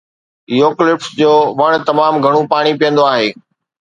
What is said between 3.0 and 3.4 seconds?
آهي.